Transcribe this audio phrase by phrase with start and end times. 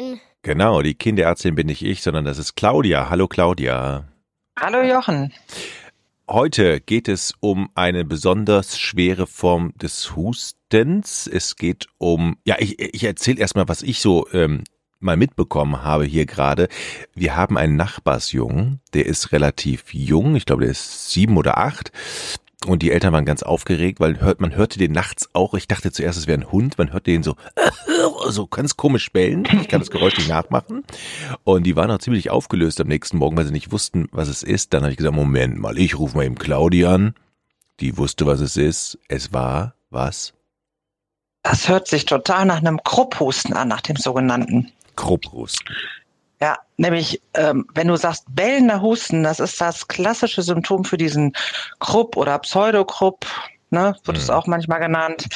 [0.00, 0.20] Kinderärztin.
[0.42, 3.10] Genau, die Kinderärztin bin nicht ich, sondern das ist Claudia.
[3.10, 4.08] Hallo Claudia.
[4.58, 5.32] Hallo Jochen.
[6.28, 11.26] Heute geht es um eine besonders schwere Form des Hustens.
[11.26, 14.64] Es geht um, ja, ich, ich erzähle erstmal, was ich so ähm,
[15.00, 16.68] mal mitbekommen habe hier gerade.
[17.14, 21.90] Wir haben einen Nachbarsjungen, der ist relativ jung, ich glaube, der ist sieben oder acht.
[22.66, 25.92] Und die Eltern waren ganz aufgeregt, weil hört, man hörte den nachts auch, ich dachte
[25.92, 27.36] zuerst, es wäre ein Hund, man hörte den so,
[28.28, 29.48] so ganz komisch bellen.
[29.62, 30.84] Ich kann das Geräusch nicht nachmachen.
[31.44, 34.42] Und die waren auch ziemlich aufgelöst am nächsten Morgen, weil sie nicht wussten, was es
[34.42, 34.74] ist.
[34.74, 37.14] Dann habe ich gesagt, Moment mal, ich rufe mal eben Claudi an.
[37.80, 38.98] Die wusste, was es ist.
[39.08, 40.34] Es war was?
[41.42, 44.70] Das hört sich total nach einem Krupphusten an, nach dem sogenannten.
[44.96, 45.74] Krupphusten.
[46.42, 51.34] Ja, nämlich, ähm, wenn du sagst bellender Husten, das ist das klassische Symptom für diesen
[51.80, 53.26] Krupp oder Pseudokrupp,
[53.70, 54.34] ne, wird es Mhm.
[54.34, 55.26] auch manchmal genannt,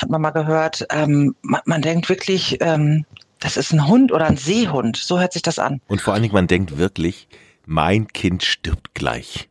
[0.00, 0.86] hat man mal gehört.
[0.90, 3.04] Ähm, man, man denkt wirklich, ähm,
[3.40, 5.80] das ist ein Hund oder ein Seehund, so hört sich das an.
[5.88, 7.26] Und vor allen Dingen, man denkt wirklich,
[7.66, 9.48] mein Kind stirbt gleich.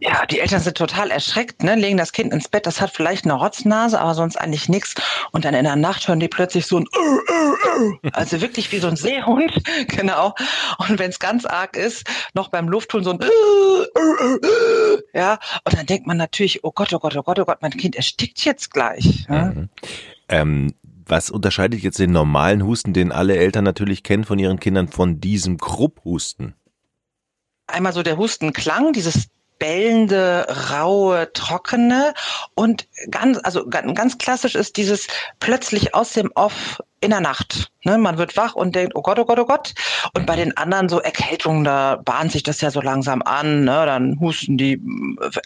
[0.00, 1.74] Ja, die Eltern sind total erschreckt, ne?
[1.74, 4.94] legen das Kind ins Bett, das hat vielleicht eine Rotznase, aber sonst eigentlich nichts.
[5.32, 6.86] Und dann in der Nacht hören die plötzlich so ein
[8.12, 9.52] also wirklich wie so ein Seehund,
[9.88, 10.34] genau.
[10.78, 13.20] Und wenn es ganz arg ist, noch beim Luftholen so ein
[15.12, 15.38] ja.
[15.64, 17.96] Und dann denkt man natürlich, oh Gott, oh Gott, oh Gott, oh Gott, mein Kind
[17.96, 19.26] erstickt jetzt gleich.
[19.28, 19.46] Ja?
[19.46, 19.68] Mhm.
[20.28, 20.74] Ähm,
[21.06, 25.20] was unterscheidet jetzt den normalen Husten, den alle Eltern natürlich kennen von ihren Kindern, von
[25.20, 26.54] diesem Krupphusten?
[27.68, 32.14] Einmal so der Hustenklang, dieses bellende, raue, trockene
[32.54, 35.06] und ganz, also ganz, klassisch ist dieses
[35.40, 37.70] plötzlich aus dem Off in der Nacht.
[37.84, 37.98] Ne?
[37.98, 39.74] Man wird wach und denkt, oh Gott, oh Gott, oh Gott.
[40.14, 43.64] Und bei den anderen so Erkältungen, da bahnt sich das ja so langsam an.
[43.64, 43.86] Ne?
[43.86, 44.80] Dann husten die,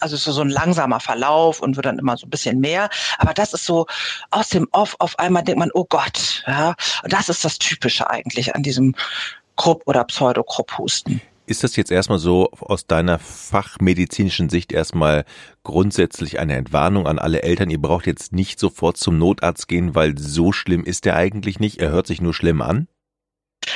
[0.01, 2.89] also ist so ein langsamer Verlauf und wird dann immer so ein bisschen mehr.
[3.19, 3.87] Aber das ist so
[4.31, 6.45] aus dem Off auf einmal denkt man, oh Gott.
[6.47, 6.75] Ja?
[7.03, 8.95] Und das ist das Typische eigentlich an diesem
[9.57, 11.21] Krupp- oder Pseudokrupp-Husten.
[11.51, 15.25] Ist das jetzt erstmal so aus deiner fachmedizinischen Sicht erstmal
[15.65, 17.71] grundsätzlich eine Entwarnung an alle Eltern?
[17.71, 21.81] Ihr braucht jetzt nicht sofort zum Notarzt gehen, weil so schlimm ist er eigentlich nicht.
[21.81, 22.87] Er hört sich nur schlimm an.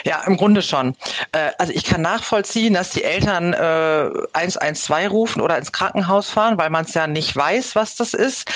[0.05, 0.95] Ja, im Grunde schon.
[1.33, 6.59] Äh, also ich kann nachvollziehen, dass die Eltern äh, 112 rufen oder ins Krankenhaus fahren,
[6.59, 8.49] weil man es ja nicht weiß, was das ist.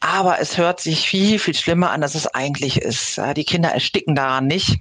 [0.00, 3.20] Aber es hört sich viel, viel schlimmer an, als es eigentlich ist.
[3.36, 4.80] Die Kinder ersticken daran nicht.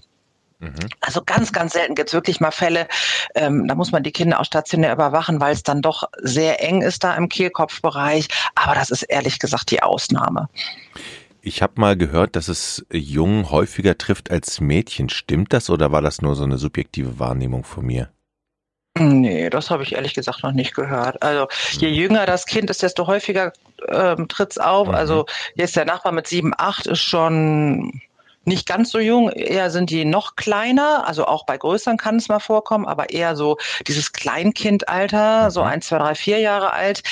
[0.61, 0.75] Mhm.
[1.01, 2.88] Also ganz, ganz selten gibt es wirklich mal Fälle,
[3.33, 6.83] ähm, da muss man die Kinder auch stationär überwachen, weil es dann doch sehr eng
[6.83, 8.27] ist da im Kehlkopfbereich.
[8.53, 10.49] Aber das ist ehrlich gesagt die Ausnahme.
[11.41, 15.09] Ich habe mal gehört, dass es Jungen häufiger trifft als Mädchen.
[15.09, 18.09] Stimmt das oder war das nur so eine subjektive Wahrnehmung von mir?
[18.99, 21.23] Nee, das habe ich ehrlich gesagt noch nicht gehört.
[21.23, 23.53] Also je jünger das Kind ist, desto häufiger
[23.88, 24.89] ähm, tritt's auf.
[24.89, 24.93] Mhm.
[24.93, 28.01] Also jetzt der Nachbar mit sieben, acht ist schon
[28.44, 32.28] nicht ganz so jung, eher sind die noch kleiner, also auch bei größeren kann es
[32.28, 33.57] mal vorkommen, aber eher so
[33.88, 35.68] dieses Kleinkindalter, so Mhm.
[35.68, 37.03] ein, zwei, drei, vier Jahre alt,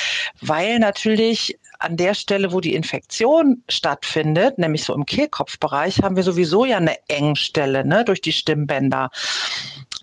[0.41, 6.23] weil natürlich an der Stelle, wo die Infektion stattfindet, nämlich so im Kehlkopfbereich, haben wir
[6.23, 9.11] sowieso ja eine Engstelle, ne, durch die Stimmbänder.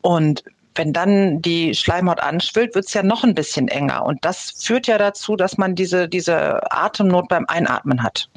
[0.00, 0.42] Und
[0.76, 4.04] wenn dann die Schleimhaut anschwillt, wird es ja noch ein bisschen enger.
[4.04, 8.28] Und das führt ja dazu, dass man diese, diese Atemnot beim Einatmen hat.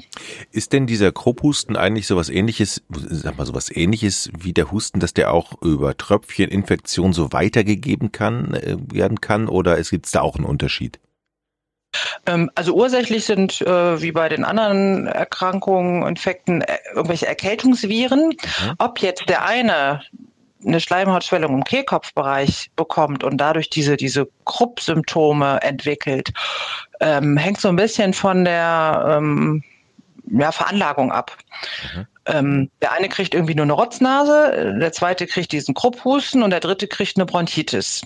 [0.52, 5.14] Ist denn dieser Krupphusten eigentlich sowas ähnliches, sag mal sowas ähnliches wie der Husten, dass
[5.14, 10.36] der auch über Tröpfcheninfektion so weitergegeben kann, äh, werden kann oder es gibt's da auch
[10.36, 11.00] einen Unterschied?
[12.26, 18.30] Ähm, also ursächlich sind äh, wie bei den anderen Erkrankungen, Infekten, äh, irgendwelche Erkältungsviren.
[18.30, 18.74] Mhm.
[18.78, 20.02] Ob jetzt der eine
[20.66, 26.32] eine Schleimhautschwellung im Kehlkopfbereich bekommt und dadurch diese, diese Krupp-Symptome entwickelt,
[27.00, 29.64] ähm, hängt so ein bisschen von der ähm,
[30.32, 31.38] ja, Veranlagung ab.
[31.96, 32.08] Mhm.
[32.26, 36.60] Ähm, der eine kriegt irgendwie nur eine Rotznase, der zweite kriegt diesen Krupphusten und der
[36.60, 38.02] dritte kriegt eine Bronchitis.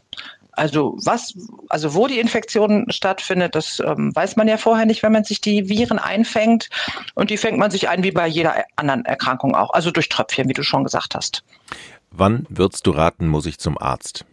[0.55, 1.33] Also was,
[1.69, 5.41] also wo die Infektion stattfindet, das ähm, weiß man ja vorher nicht, wenn man sich
[5.41, 6.69] die Viren einfängt.
[7.15, 10.47] Und die fängt man sich ein wie bei jeder anderen Erkrankung auch, also durch Tröpfchen,
[10.47, 11.43] wie du schon gesagt hast.
[12.15, 14.25] Wann würdest du raten, muss ich zum Arzt?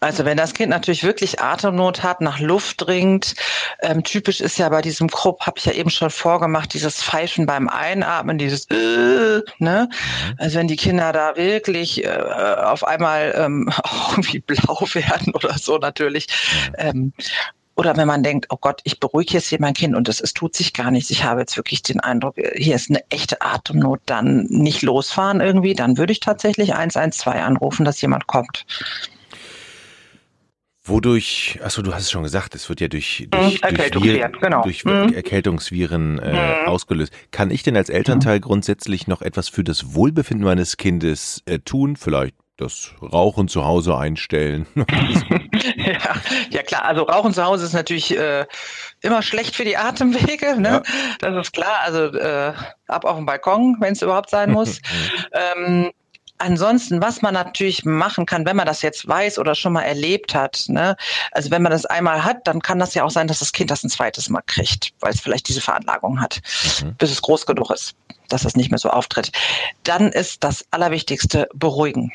[0.00, 3.34] Also wenn das Kind natürlich wirklich Atemnot hat, nach Luft dringt,
[3.82, 7.46] ähm, typisch ist ja bei diesem Krupp, habe ich ja eben schon vorgemacht, dieses Pfeifen
[7.46, 9.88] beim Einatmen, dieses äh, ne?
[10.38, 15.58] Also wenn die Kinder da wirklich äh, auf einmal ähm, auch irgendwie blau werden oder
[15.58, 16.28] so natürlich.
[16.78, 17.12] Ähm,
[17.76, 20.32] oder wenn man denkt, oh Gott, ich beruhige jetzt hier mein Kind und es, es
[20.34, 21.10] tut sich gar nichts.
[21.10, 25.74] Ich habe jetzt wirklich den Eindruck, hier ist eine echte Atemnot, dann nicht losfahren irgendwie,
[25.74, 28.64] dann würde ich tatsächlich 112 anrufen, dass jemand kommt.
[30.88, 34.40] Wodurch, achso, du hast es schon gesagt, es wird ja durch, durch, Mhm, Erkältungsviren, durch,
[34.40, 34.62] genau.
[34.62, 35.12] durch Mhm.
[35.12, 36.32] Erkältungsviren äh,
[36.62, 36.68] Mhm.
[36.68, 37.12] ausgelöst.
[37.32, 41.96] Kann ich denn als Elternteil grundsätzlich noch etwas für das Wohlbefinden meines Kindes äh, tun?
[41.96, 44.66] Vielleicht das Rauchen zu Hause einstellen?
[45.76, 46.14] Ja,
[46.50, 48.46] ja klar, also Rauchen zu Hause ist natürlich äh,
[49.00, 50.68] immer schlecht für die Atemwege, ne?
[50.68, 50.82] Ja.
[51.20, 51.80] Das ist klar.
[51.82, 52.52] Also äh,
[52.88, 54.80] ab auf den Balkon, wenn es überhaupt sein muss.
[55.32, 55.90] ähm,
[56.38, 60.34] ansonsten, was man natürlich machen kann, wenn man das jetzt weiß oder schon mal erlebt
[60.34, 60.96] hat, ne?
[61.32, 63.70] Also wenn man das einmal hat, dann kann das ja auch sein, dass das Kind
[63.70, 66.40] das ein zweites Mal kriegt, weil es vielleicht diese Veranlagung hat,
[66.82, 66.94] Mhm.
[66.96, 67.94] bis es groß genug ist,
[68.28, 69.32] dass das nicht mehr so auftritt.
[69.84, 72.12] Dann ist das Allerwichtigste beruhigen.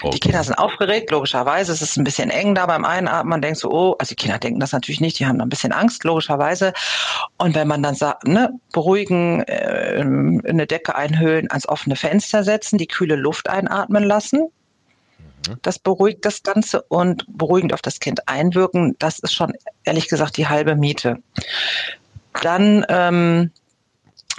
[0.00, 0.20] Die.
[0.20, 1.70] Kinder sind aufgeregt, logischerweise.
[1.70, 3.28] Es ist ein bisschen eng da beim Einatmen.
[3.28, 5.50] Man denkt so, oh, also die Kinder denken das natürlich nicht, die haben da ein
[5.50, 6.72] bisschen Angst, logischerweise.
[7.36, 12.78] Und wenn man dann sagt, ne, beruhigen, äh, eine Decke einhüllen, ans offene Fenster setzen,
[12.78, 14.48] die kühle Luft einatmen lassen.
[15.62, 19.52] Das beruhigt das Ganze und beruhigend auf das Kind einwirken, das ist schon
[19.84, 21.18] ehrlich gesagt die halbe Miete.
[22.40, 23.50] Dann, ähm,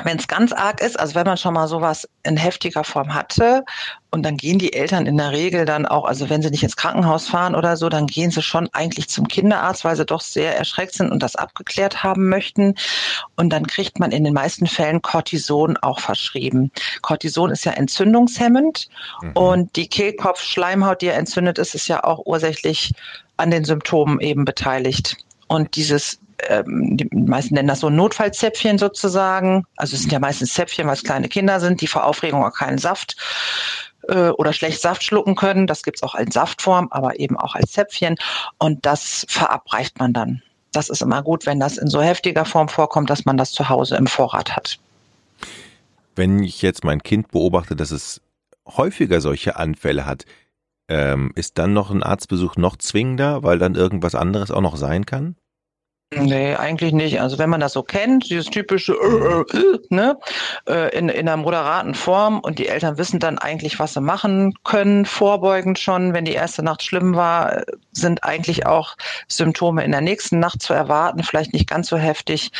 [0.03, 3.63] wenn es ganz arg ist, also wenn man schon mal sowas in heftiger Form hatte,
[4.09, 6.75] und dann gehen die Eltern in der Regel dann auch, also wenn sie nicht ins
[6.75, 10.55] Krankenhaus fahren oder so, dann gehen sie schon eigentlich zum Kinderarzt, weil sie doch sehr
[10.55, 12.75] erschreckt sind und das abgeklärt haben möchten.
[13.37, 16.71] Und dann kriegt man in den meisten Fällen Cortison auch verschrieben.
[17.01, 18.87] Cortison ist ja entzündungshemmend
[19.21, 19.31] Mhm.
[19.33, 22.93] und die Kehlkopfschleimhaut, die ja entzündet ist, ist ja auch ursächlich
[23.37, 25.17] an den Symptomen eben beteiligt.
[25.47, 29.65] Und dieses ähm, die meisten nennen das so Notfallzäpfchen sozusagen.
[29.77, 32.53] Also es sind ja meistens Zäpfchen, weil es kleine Kinder sind, die vor Aufregung auch
[32.53, 33.15] keinen Saft
[34.07, 35.67] äh, oder schlecht Saft schlucken können.
[35.67, 38.15] Das gibt's auch als Saftform, aber eben auch als Zäpfchen.
[38.59, 40.41] Und das verabreicht man dann.
[40.71, 43.69] Das ist immer gut, wenn das in so heftiger Form vorkommt, dass man das zu
[43.69, 44.79] Hause im Vorrat hat.
[46.15, 48.21] Wenn ich jetzt mein Kind beobachte, dass es
[48.67, 50.25] häufiger solche Anfälle hat,
[50.89, 55.05] ähm, ist dann noch ein Arztbesuch noch zwingender, weil dann irgendwas anderes auch noch sein
[55.05, 55.35] kann?
[56.17, 57.21] Nee, eigentlich nicht.
[57.21, 60.17] Also wenn man das so kennt, dieses typische äh, äh, ne,
[60.67, 64.53] äh, in, in einer moderaten Form und die Eltern wissen dann eigentlich, was sie machen
[64.63, 68.95] können, vorbeugend schon, wenn die erste Nacht schlimm war, äh, sind eigentlich auch
[69.27, 72.51] Symptome in der nächsten Nacht zu erwarten, vielleicht nicht ganz so heftig.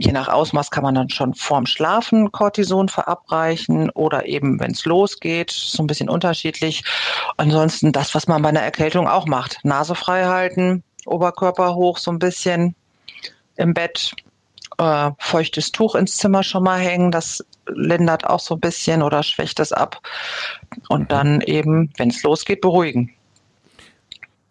[0.00, 4.84] Je nach Ausmaß kann man dann schon vorm Schlafen Cortison verabreichen oder eben, wenn es
[4.84, 6.84] losgeht, so ein bisschen unterschiedlich.
[7.36, 9.58] Ansonsten das, was man bei einer Erkältung auch macht.
[9.64, 12.74] Nase frei halten, Oberkörper hoch so ein bisschen
[13.56, 14.12] im Bett,
[14.78, 19.22] äh, feuchtes Tuch ins Zimmer schon mal hängen, das lindert auch so ein bisschen oder
[19.22, 20.00] schwächt es ab.
[20.88, 23.12] Und dann eben, wenn es losgeht, beruhigen.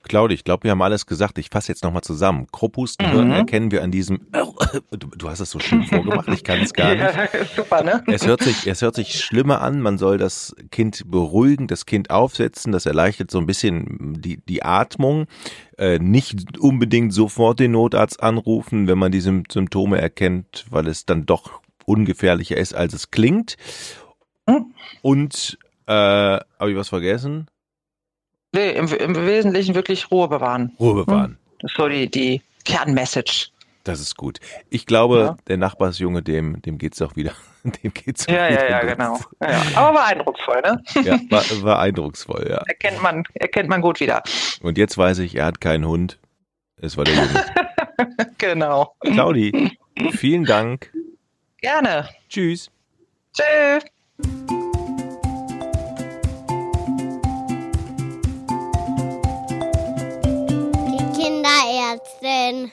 [0.07, 1.37] Claudia, ich glaube, wir haben alles gesagt.
[1.37, 2.47] Ich fasse jetzt nochmal zusammen.
[2.51, 3.33] Krupphustenhirn Mhm.
[3.33, 4.27] erkennen wir an diesem.
[4.91, 7.01] Du, du hast es so schön vorgemacht, ich kann es gar nicht.
[7.33, 8.03] Ja, super, ne?
[8.07, 9.81] Es hört sich, es hört sich schlimmer an.
[9.81, 12.71] Man soll das Kind beruhigen, das Kind aufsetzen.
[12.71, 15.27] Das erleichtert so ein bisschen die, die Atmung.
[15.77, 21.05] Äh, nicht unbedingt sofort den Notarzt anrufen, wenn man die Sym- Symptome erkennt, weil es
[21.05, 23.55] dann doch ungefährlicher ist, als es klingt.
[24.49, 24.73] Hm?
[25.01, 27.47] Und, äh, habe ich was vergessen?
[28.53, 30.73] Nee, im, im Wesentlichen wirklich Ruhe bewahren.
[30.79, 31.37] Ruhe bewahren.
[31.59, 33.49] Das ist so die, die Kernmessage.
[33.83, 34.39] Das ist gut.
[34.69, 35.37] Ich glaube, Ja.
[35.47, 37.31] der Nachbarsjunge, dem, dem geht's auch wieder.
[37.83, 39.19] Dem geht's auch Ja, wieder ja, ja, genau.
[39.41, 40.81] Ja, aber war eindrucksvoll, ne?
[41.03, 42.59] Ja, war, war eindrucksvoll, ja.
[42.65, 44.23] Erkennt man, erkennt man gut wieder.
[44.61, 46.17] Und jetzt weiß ich, er hat keinen Hund.
[46.77, 47.45] Es war der Junge.
[48.37, 48.93] Genau.
[49.01, 49.71] Claudi,
[50.11, 50.93] vielen Dank.
[51.61, 52.07] Gerne.
[52.29, 52.69] Tschüss.
[53.33, 53.83] Tschüss.
[61.47, 62.71] Kinderärztin.